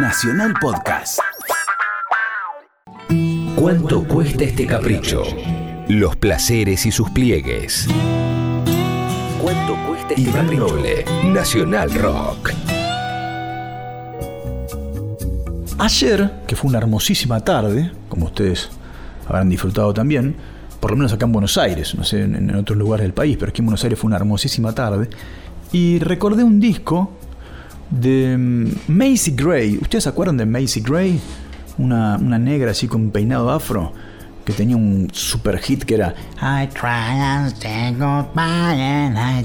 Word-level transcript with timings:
Nacional 0.00 0.54
Podcast. 0.60 1.18
¿Cuánto 3.56 4.04
cuesta 4.04 4.44
este 4.44 4.64
capricho? 4.64 5.24
Los 5.88 6.14
placeres 6.14 6.86
y 6.86 6.92
sus 6.92 7.10
pliegues. 7.10 7.88
¿Cuánto 9.42 9.76
cuesta 9.88 10.14
este 10.14 10.20
Iván 10.20 10.56
Noble, 10.56 11.04
Nacional 11.24 11.92
Rock. 11.94 12.52
Ayer, 15.78 16.30
que 16.46 16.54
fue 16.54 16.68
una 16.68 16.78
hermosísima 16.78 17.40
tarde, 17.40 17.90
como 18.08 18.26
ustedes 18.26 18.70
habrán 19.26 19.48
disfrutado 19.48 19.92
también, 19.92 20.36
por 20.78 20.92
lo 20.92 20.96
menos 20.96 21.12
acá 21.12 21.26
en 21.26 21.32
Buenos 21.32 21.58
Aires, 21.58 21.96
no 21.96 22.04
sé 22.04 22.22
en, 22.22 22.54
otros 22.54 22.78
lugares 22.78 23.02
del 23.02 23.14
país, 23.14 23.36
pero 23.36 23.50
aquí 23.50 23.62
en 23.62 23.66
Buenos 23.66 23.82
Aires 23.82 23.98
fue 23.98 24.06
una 24.06 24.16
hermosísima 24.16 24.72
tarde, 24.72 25.10
y 25.72 25.98
recordé 25.98 26.44
un 26.44 26.60
disco 26.60 27.18
de 27.90 28.36
mm, 28.36 28.68
Macy 28.88 29.32
Gray. 29.32 29.78
¿Ustedes 29.80 30.04
se 30.04 30.10
acuerdan 30.10 30.36
de 30.36 30.46
Macy 30.46 30.80
Gray? 30.80 31.20
Una, 31.78 32.16
una 32.16 32.38
negra 32.38 32.72
así 32.72 32.88
con 32.88 33.10
peinado 33.10 33.50
afro 33.50 33.92
que 34.48 34.54
tenía 34.54 34.76
un 34.76 35.10
super 35.12 35.58
hit 35.58 35.84
que 35.84 35.94
era 35.94 36.14
I 36.40 36.66
try 36.68 37.20
and 37.20 37.54
say 37.54 37.92
goodbye 37.92 38.80
and 38.80 39.18
I. 39.18 39.44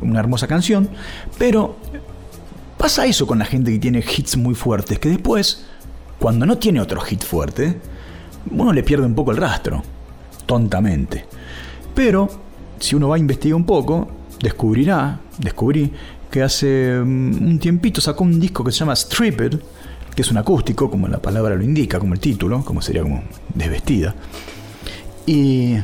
Una 0.00 0.20
hermosa 0.20 0.46
canción, 0.46 0.88
pero 1.36 1.76
pasa 2.78 3.06
eso 3.06 3.26
con 3.26 3.40
la 3.40 3.44
gente 3.44 3.72
que 3.72 3.80
tiene 3.80 3.98
hits 3.98 4.36
muy 4.36 4.54
fuertes, 4.54 5.00
que 5.00 5.08
después, 5.08 5.66
cuando 6.20 6.46
no 6.46 6.58
tiene 6.58 6.80
otro 6.80 7.00
hit 7.00 7.24
fuerte, 7.24 7.80
uno 8.50 8.72
le 8.72 8.84
pierde 8.84 9.04
un 9.04 9.16
poco 9.16 9.32
el 9.32 9.36
rastro, 9.36 9.82
tontamente. 10.46 11.26
Pero, 11.92 12.28
si 12.78 12.94
uno 12.94 13.08
va 13.08 13.16
a 13.16 13.18
investigar 13.18 13.56
un 13.56 13.66
poco, 13.66 14.08
descubrirá, 14.40 15.20
descubrí, 15.38 15.92
que 16.30 16.42
hace 16.42 17.00
mm, 17.04 17.48
un 17.48 17.58
tiempito 17.58 18.00
sacó 18.00 18.24
un 18.24 18.38
disco 18.38 18.64
que 18.64 18.72
se 18.72 18.78
llama 18.78 18.96
Stripped, 18.96 19.58
que 20.14 20.22
es 20.22 20.30
un 20.30 20.38
acústico, 20.38 20.90
como 20.90 21.08
la 21.08 21.18
palabra 21.18 21.54
lo 21.54 21.62
indica, 21.62 21.98
como 21.98 22.14
el 22.14 22.20
título, 22.20 22.64
como 22.64 22.82
sería 22.82 23.02
como 23.02 23.22
desvestida. 23.54 24.14
Y, 25.26 25.76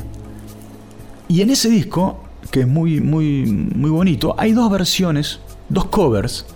y 1.28 1.40
en 1.40 1.50
ese 1.50 1.68
disco, 1.68 2.24
que 2.50 2.60
es 2.60 2.68
muy, 2.68 3.00
muy, 3.00 3.46
muy 3.46 3.90
bonito, 3.90 4.34
hay 4.38 4.52
dos 4.52 4.70
versiones, 4.70 5.40
dos 5.68 5.86
covers 5.86 6.46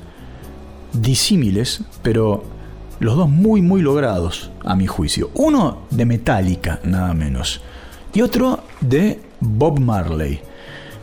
disímiles, 0.92 1.82
pero 2.02 2.44
los 2.98 3.16
dos 3.16 3.28
muy, 3.28 3.62
muy 3.62 3.82
logrados, 3.82 4.50
a 4.64 4.76
mi 4.76 4.86
juicio. 4.86 5.30
Uno 5.34 5.82
de 5.90 6.04
Metallica, 6.04 6.80
nada 6.84 7.14
menos, 7.14 7.60
y 8.12 8.22
otro 8.22 8.64
de 8.80 9.20
Bob 9.40 9.78
Marley. 9.80 10.40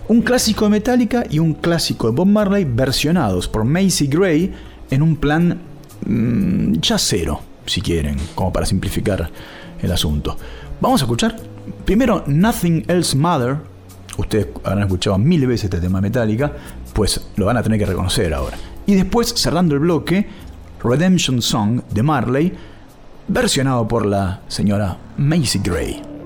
Un 0.09 0.21
clásico 0.21 0.63
de 0.63 0.71
Metallica 0.71 1.25
y 1.29 1.39
un 1.39 1.53
clásico 1.53 2.07
de 2.07 2.15
Bob 2.15 2.27
Marley 2.27 2.63
versionados 2.63 3.49
por 3.49 3.65
Macy 3.65 4.07
Gray 4.07 4.53
en 4.89 5.01
un 5.01 5.17
plan 5.17 5.59
mm, 6.05 6.75
ya 6.79 6.97
cero, 6.97 7.41
si 7.65 7.81
quieren, 7.81 8.15
como 8.33 8.53
para 8.53 8.65
simplificar 8.65 9.29
el 9.81 9.91
asunto. 9.91 10.37
Vamos 10.79 11.01
a 11.01 11.03
escuchar 11.03 11.35
primero 11.83 12.23
Nothing 12.25 12.85
Else 12.87 13.17
Matter. 13.17 13.57
Ustedes 14.17 14.47
habrán 14.63 14.83
escuchado 14.83 15.17
mil 15.17 15.45
veces 15.45 15.65
este 15.65 15.81
tema 15.81 15.97
de 15.97 16.03
Metallica, 16.03 16.53
pues 16.93 17.27
lo 17.35 17.45
van 17.45 17.57
a 17.57 17.63
tener 17.63 17.77
que 17.77 17.85
reconocer 17.85 18.33
ahora. 18.33 18.57
Y 18.85 18.95
después, 18.95 19.33
cerrando 19.35 19.73
el 19.73 19.81
bloque, 19.81 20.25
Redemption 20.81 21.41
Song 21.41 21.81
de 21.93 22.03
Marley, 22.03 22.53
versionado 23.27 23.85
por 23.85 24.05
la 24.05 24.39
señora 24.47 24.97
Macy 25.17 25.59
Gray. 25.61 26.16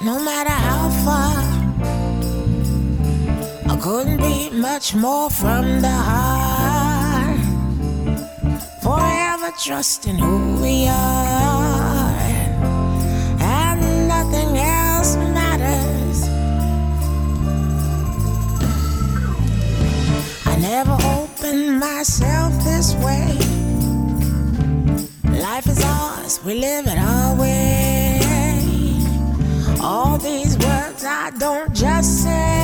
No 0.00 0.18
matter 0.18 0.50
how 0.50 0.88
far. 1.04 1.36
I 3.72 3.76
couldn't 3.80 4.18
be 4.18 4.50
much 4.50 4.94
more 4.94 5.28
from 5.30 5.80
the 5.80 5.96
heart. 6.10 7.40
Forever 8.82 9.50
trusting 9.64 10.18
who 10.18 10.62
we 10.62 10.86
are. 10.88 12.10
And 13.40 14.08
nothing 14.08 14.56
else 14.56 15.16
matters. 15.36 16.18
I 20.46 20.54
never 20.60 20.96
opened 21.16 21.78
myself 21.78 22.52
this 22.64 22.94
way. 23.06 23.36
Life 25.48 25.66
is 25.66 25.82
ours, 25.84 26.40
we 26.44 26.54
live 26.54 26.86
it 26.86 26.98
our 26.98 27.36
way. 27.36 27.97
All 29.80 30.18
these 30.18 30.58
words 30.58 31.04
I 31.04 31.30
don't 31.38 31.72
just 31.72 32.24
say, 32.24 32.57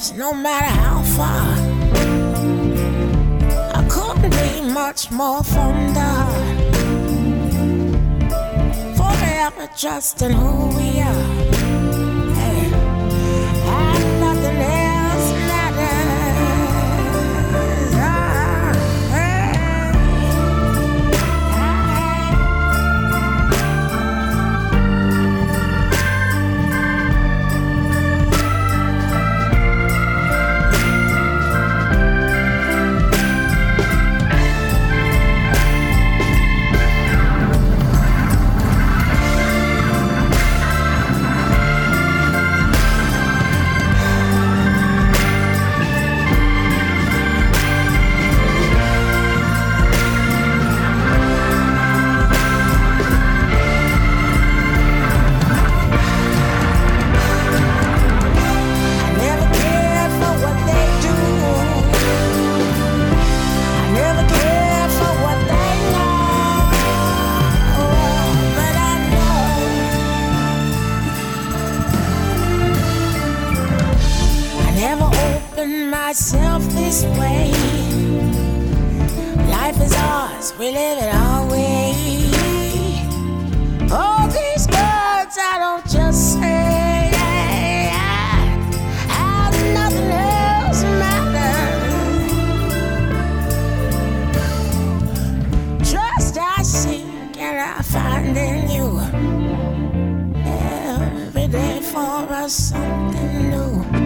close, 0.00 0.12
no 0.12 0.32
matter 0.32 0.66
how 0.66 1.02
far. 1.02 1.56
I 3.74 3.86
couldn't 3.88 4.30
be 4.30 4.72
much 4.72 5.10
more 5.10 5.42
from 5.42 5.94
the 5.94 6.00
heart. 6.00 6.58
Forever 8.96 9.68
trusting 9.76 10.32
who 10.32 10.68
we 10.76 11.00
are. 11.00 11.49
We 80.58 80.72
live 80.72 80.98
it 80.98 81.08
our 81.14 81.50
way. 81.50 81.94
All 83.90 84.26
these 84.28 84.66
words 84.66 85.38
I 85.38 85.56
don't 85.58 85.86
just 85.88 86.34
say. 86.34 87.10
How's 89.08 89.56
nothing 89.72 90.10
else 90.10 90.82
matters. 91.00 91.50
Trust 95.90 96.36
I 96.38 96.62
seek 96.62 97.38
and 97.38 97.58
I 97.58 97.80
find 97.82 98.36
in 98.36 98.68
you. 98.70 99.00
Every 100.44 101.46
day 101.48 101.80
for 101.80 102.32
us 102.32 102.52
something 102.52 103.50
new. 103.50 103.99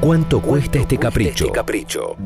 ¿Cuánto, 0.00 0.40
cuesta? 0.40 0.78
Este, 0.78 0.94
este 0.94 0.98
capricho? 1.50 2.16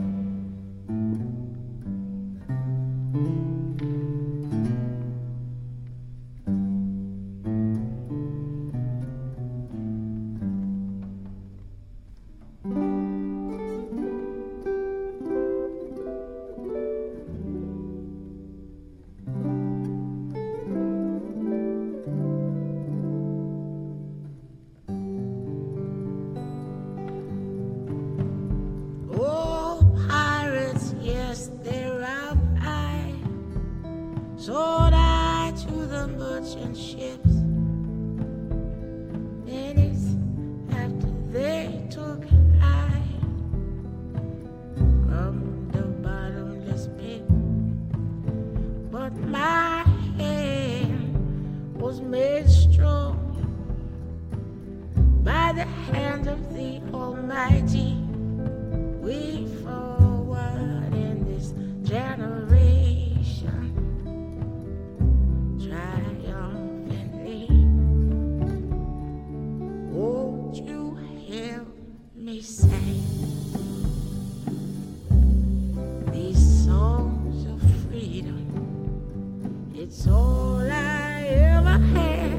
It's 79.87 80.07
all 80.07 80.63
I 80.63 81.25
ever 81.29 81.79
had. 81.93 82.33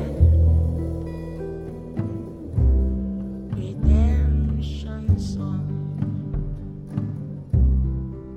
Redemption 3.55 5.19
song. 5.19 5.67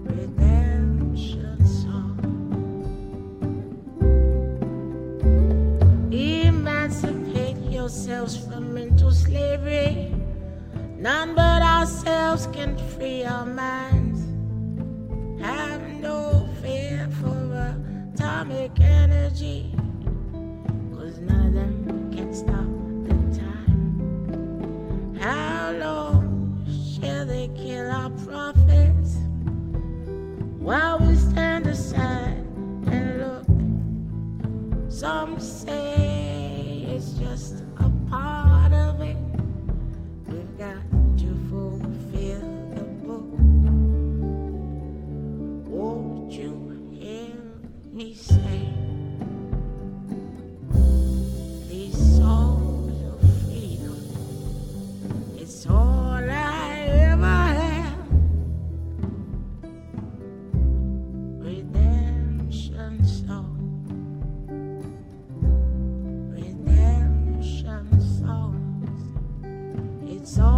Redemption 0.05 1.59
song. 1.81 2.19
Emancipate 6.13 7.57
yourselves 7.73 8.37
from 8.37 8.75
mental 8.75 9.11
slavery. 9.11 10.15
None 10.99 11.35
but 11.35 11.63
ourselves 11.63 12.47
can 12.53 12.77
free 12.77 13.25
our 13.25 13.47
minds. 13.47 14.21
Have 15.43 15.83
no 16.03 16.28
atomic 18.29 18.79
energy. 18.81 19.75
Cause 20.95 21.19
none 21.19 21.47
of 21.47 21.55
them 21.55 22.13
can 22.15 22.35
stop 22.35 22.69
the 23.07 23.15
time. 23.39 25.17
How 25.19 25.73
long? 25.73 26.18
So 70.29 70.58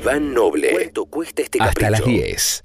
Iván 0.00 0.32
Noble. 0.32 0.70
¿Cuánto 0.72 1.04
cuesta 1.04 1.42
este 1.42 1.58
Hasta 1.60 1.90
las 1.90 2.02
10. 2.02 2.64